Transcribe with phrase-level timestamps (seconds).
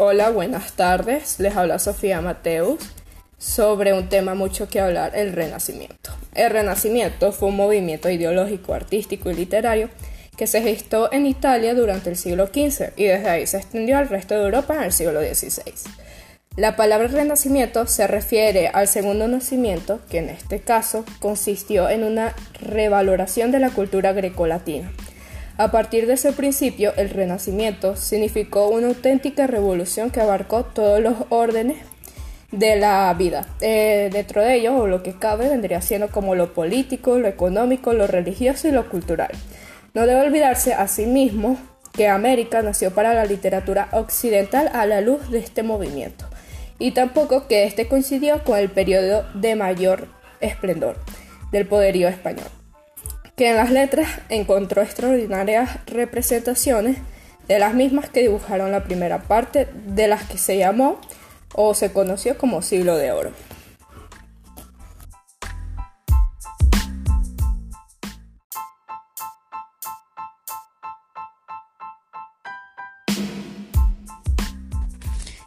[0.00, 1.40] Hola, buenas tardes.
[1.40, 2.78] Les habla Sofía Mateus
[3.36, 6.12] sobre un tema mucho que hablar, el Renacimiento.
[6.36, 9.90] El Renacimiento fue un movimiento ideológico, artístico y literario
[10.36, 14.08] que se gestó en Italia durante el siglo XV y desde ahí se extendió al
[14.08, 15.72] resto de Europa en el siglo XVI.
[16.54, 22.36] La palabra renacimiento se refiere al segundo nacimiento, que en este caso consistió en una
[22.60, 24.92] revaloración de la cultura grecolatina
[25.58, 31.16] a partir de ese principio, el Renacimiento significó una auténtica revolución que abarcó todos los
[31.30, 31.78] órdenes
[32.52, 33.44] de la vida.
[33.60, 37.92] Eh, dentro de ello, o lo que cabe, vendría siendo como lo político, lo económico,
[37.92, 39.32] lo religioso y lo cultural.
[39.94, 41.58] No debe olvidarse, asimismo,
[41.92, 46.26] que América nació para la literatura occidental a la luz de este movimiento,
[46.78, 50.06] y tampoco que este coincidió con el periodo de mayor
[50.40, 50.98] esplendor
[51.50, 52.46] del poderío español
[53.38, 56.98] que en las letras encontró extraordinarias representaciones
[57.46, 61.00] de las mismas que dibujaron la primera parte de las que se llamó
[61.54, 63.30] o se conoció como siglo de oro.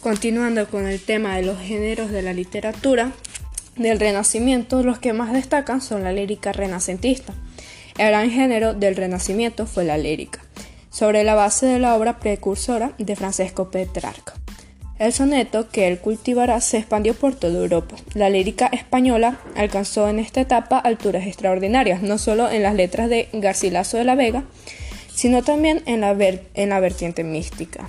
[0.00, 3.10] Continuando con el tema de los géneros de la literatura
[3.74, 7.34] del Renacimiento, los que más destacan son la lírica renacentista,
[7.98, 10.40] el gran género del Renacimiento fue la lírica,
[10.90, 14.34] sobre la base de la obra precursora de Francesco Petrarca.
[14.98, 17.96] El soneto que él cultivará se expandió por toda Europa.
[18.14, 23.28] La lírica española alcanzó en esta etapa alturas extraordinarias, no solo en las letras de
[23.32, 24.44] Garcilaso de la Vega,
[25.12, 26.16] sino también en la,
[26.54, 27.88] en la vertiente mística.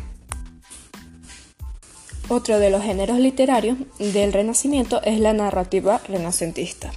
[2.30, 6.92] Otro de los géneros literarios del Renacimiento es la narrativa renacentista.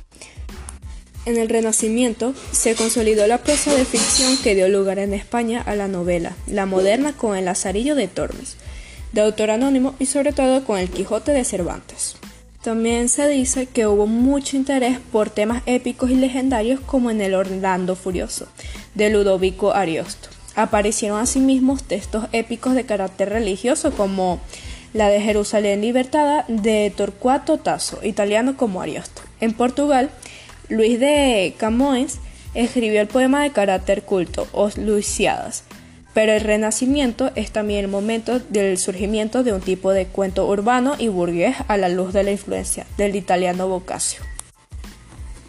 [1.27, 5.75] En el Renacimiento se consolidó la prosa de ficción que dio lugar en España a
[5.75, 8.57] la novela, la moderna con El Lazarillo de Tormes,
[9.13, 12.15] de autor anónimo y sobre todo con El Quijote de Cervantes.
[12.63, 17.35] También se dice que hubo mucho interés por temas épicos y legendarios como en el
[17.35, 18.47] Orlando Furioso,
[18.95, 20.29] de Ludovico Ariosto.
[20.55, 24.39] Aparecieron asimismo textos épicos de carácter religioso como
[24.93, 29.23] la de Jerusalén Libertada de Torcuato Tasso, italiano como Ariosto.
[29.41, 30.11] En Portugal,
[30.69, 32.19] Luis de Camões
[32.55, 35.63] escribió el poema de carácter culto, Os Luciadas,
[36.13, 40.95] pero el Renacimiento es también el momento del surgimiento de un tipo de cuento urbano
[40.99, 44.23] y burgués a la luz de la influencia del italiano Boccaccio.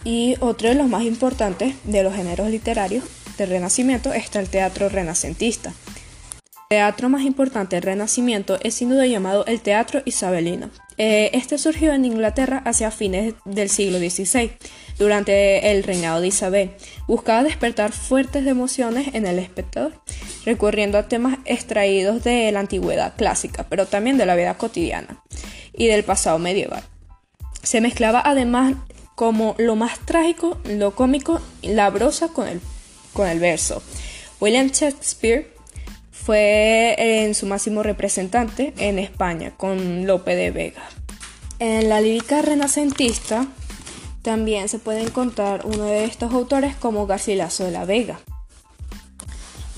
[0.03, 3.03] Y otro de los más importantes de los géneros literarios
[3.37, 5.73] del Renacimiento está el teatro renacentista.
[6.69, 10.69] El teatro más importante del Renacimiento es sin duda llamado el teatro isabelino.
[10.97, 14.51] Eh, este surgió en Inglaterra hacia fines del siglo XVI
[14.97, 16.71] durante el reinado de Isabel.
[17.07, 19.93] Buscaba despertar fuertes emociones en el espectador,
[20.45, 25.23] recurriendo a temas extraídos de la antigüedad clásica, pero también de la vida cotidiana
[25.73, 26.83] y del pasado medieval.
[27.61, 28.73] Se mezclaba además
[29.13, 32.59] como lo más trágico, lo cómico, la brosa con el,
[33.13, 33.83] con el verso.
[34.39, 35.56] William Shakespeare
[36.23, 40.83] fue en su máximo representante en España con Lope de Vega.
[41.59, 43.47] En la lírica renacentista
[44.21, 48.19] también se puede encontrar uno de estos autores como Garcilaso de la Vega.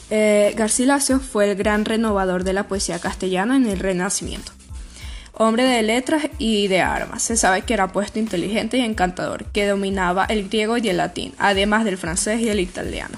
[0.09, 4.51] Eh, Garcilaso fue el gran renovador de la poesía castellana en el Renacimiento.
[5.33, 9.67] Hombre de letras y de armas, se sabe que era puesto inteligente y encantador, que
[9.67, 13.17] dominaba el griego y el latín, además del francés y el italiano.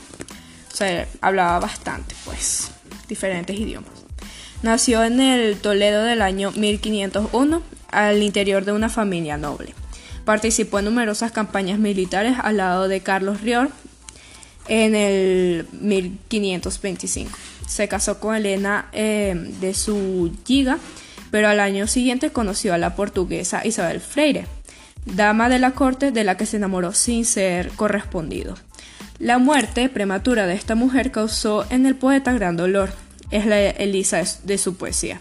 [0.71, 2.71] O sea, hablaba bastante, pues,
[3.11, 3.91] diferentes idiomas.
[4.63, 7.61] Nació en el Toledo del año 1501,
[7.91, 9.73] al interior de una familia noble.
[10.23, 13.69] Participó en numerosas campañas militares al lado de Carlos Rior
[14.69, 17.37] en el 1525.
[17.67, 20.77] Se casó con Elena eh, de su giga,
[21.31, 24.45] pero al año siguiente conoció a la portuguesa Isabel Freire,
[25.05, 28.55] dama de la corte de la que se enamoró sin ser correspondido.
[29.19, 32.89] La muerte prematura de esta mujer causó en el poeta gran dolor.
[33.31, 35.19] Es la Elisa de su poesía.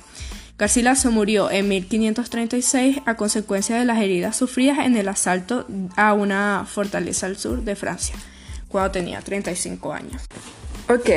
[0.60, 5.66] Garcilaso murió en 1536 a consecuencia de las heridas sufridas en el asalto
[5.96, 8.14] a una fortaleza al sur de Francia,
[8.68, 10.22] cuando tenía 35 años.
[10.90, 11.08] Ok,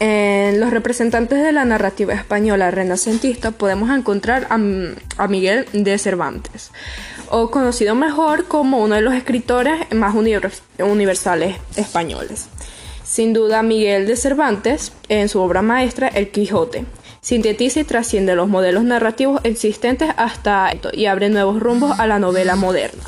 [0.00, 4.58] en los representantes de la narrativa española renacentista podemos encontrar a,
[5.16, 6.70] a, Miguel de Cervantes,
[7.30, 10.14] o conocido mejor como uno de los escritores más
[10.78, 12.48] universales españoles.
[13.10, 16.84] Sin duda, Miguel de Cervantes, en su obra maestra El Quijote,
[17.20, 22.20] sintetiza y trasciende los modelos narrativos existentes hasta esto y abre nuevos rumbos a la
[22.20, 23.02] novela moderna.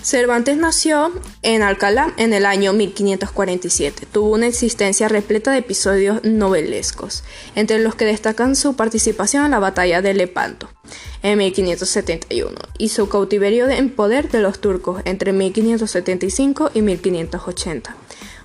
[0.00, 1.12] Cervantes nació
[1.42, 4.06] en Alcalá en el año 1547.
[4.10, 7.22] Tuvo una existencia repleta de episodios novelescos,
[7.54, 10.70] entre los que destacan su participación en la batalla de Lepanto
[11.22, 17.94] en 1571 y su cautiverio en poder de los turcos entre 1575 y 1580.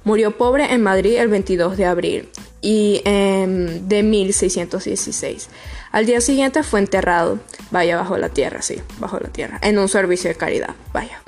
[0.08, 2.30] Murió pobre en Madrid el 22 de abril
[2.62, 5.50] y, em, de 1616.
[5.92, 7.40] Al día siguiente fue enterrado,
[7.72, 11.22] vaya bajo la tierra, sí, bajo la tierra, en un servicio de caridad, vaya.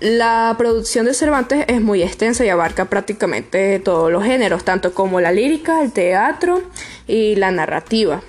[0.00, 5.20] La producción de Cervantes es muy extensa y abarca prácticamente todos los géneros, tanto como
[5.20, 6.62] la lírica, el teatro
[7.06, 8.22] y la narrativa.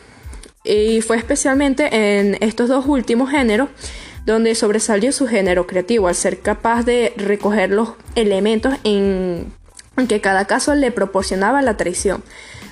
[0.64, 1.90] Y fue especialmente
[2.20, 3.70] en estos dos últimos géneros
[4.26, 9.52] donde sobresalió su género creativo al ser capaz de recoger los elementos en,
[10.08, 12.24] que cada caso le proporcionaba la tradición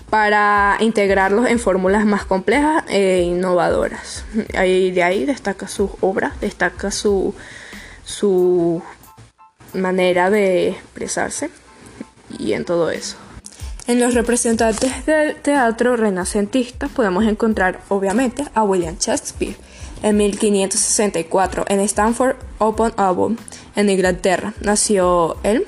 [0.09, 4.25] para integrarlos en fórmulas más complejas e innovadoras.
[4.53, 7.35] De ahí destaca su obra, destaca su,
[8.03, 8.81] su
[9.73, 11.51] manera de expresarse
[12.37, 13.17] y en todo eso.
[13.85, 19.55] En los representantes del teatro renacentista podemos encontrar obviamente a William Shakespeare
[20.03, 23.37] en 1564 en Stanford Open Album
[23.75, 24.53] en Inglaterra.
[24.61, 25.65] Nació él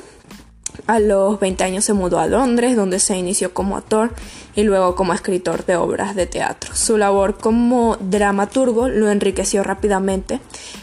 [0.87, 4.11] a los 20 años se mudó a Londres, donde se inició como actor
[4.55, 6.75] y luego como escritor de obras de teatro.
[6.75, 10.39] Su labor como dramaturgo lo enriqueció rápidamente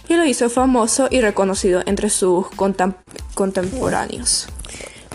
[0.08, 2.46] y lo hizo famoso y reconocido entre sus
[3.34, 4.48] contemporáneos.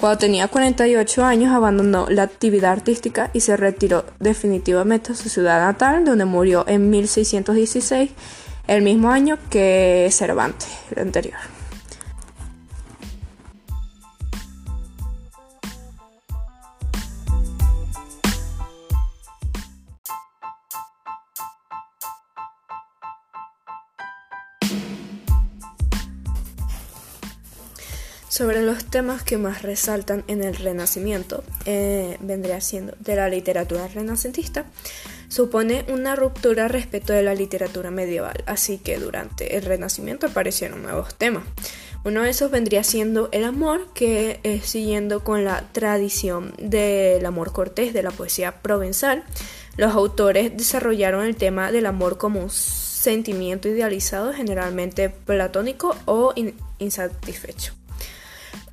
[0.04, 5.66] Cuando tenía 48 años abandonó la actividad artística y se retiró definitivamente a su ciudad
[5.66, 8.12] natal, donde murió en 1616,
[8.68, 11.40] el mismo año que Cervantes, el anterior.
[28.33, 33.88] Sobre los temas que más resaltan en el Renacimiento, eh, vendría siendo de la literatura
[33.88, 34.65] renacentista,
[35.27, 41.13] supone una ruptura respecto de la literatura medieval, así que durante el Renacimiento aparecieron nuevos
[41.13, 41.44] temas.
[42.06, 47.94] Uno de esos vendría siendo el amor, que siguiendo con la tradición del amor cortés
[47.94, 49.24] de la poesía provenzal.
[49.77, 56.33] Los autores desarrollaron el tema del amor como un sentimiento idealizado, generalmente platónico o
[56.80, 57.75] insatisfecho.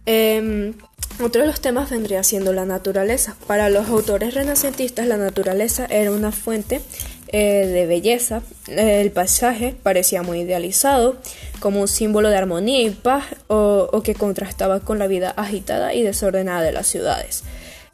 [0.06, 0.74] Em,
[1.22, 3.36] otro de los temas vendría siendo la naturaleza.
[3.46, 6.80] Para los autores renacentistas, la naturaleza era una fuente
[7.28, 8.42] eh, de belleza.
[8.68, 11.16] El paisaje parecía muy idealizado,
[11.60, 16.02] como un símbolo de armonía y paz, o, que contrastaba con la vida agitada y
[16.02, 17.44] desordenada de las ciudades.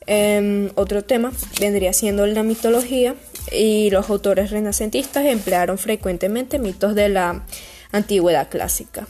[0.06, 3.16] Em, otro tema vendría siendo la mitología,
[3.52, 7.44] y los autores renacentistas emplearon frecuentemente mitos de la
[7.92, 9.06] antigüedad clásica.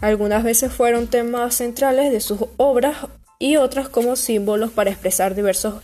[0.00, 2.96] Algunas veces fueron temas centrales de sus obras
[3.38, 5.74] y otras como símbolos para expresar diversos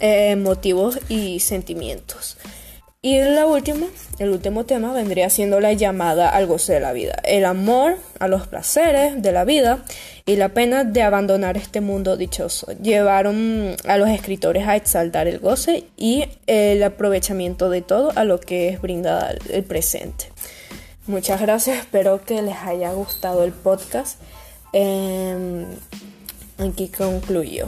[0.00, 2.36] eh, motivos y sentimientos.
[3.04, 3.86] Y la última,
[4.20, 8.28] el último tema vendría siendo la llamada al goce de la vida, el amor a
[8.28, 9.84] los placeres de la vida
[10.24, 12.68] y la pena de abandonar este mundo dichoso.
[12.80, 18.38] Llevaron a los escritores a exaltar el goce y el aprovechamiento de todo a lo
[18.38, 20.26] que es brindada el presente.
[21.06, 24.20] Muchas gracias, espero que les haya gustado el podcast.
[24.72, 25.66] Em,
[26.58, 27.66] aquí concluyo.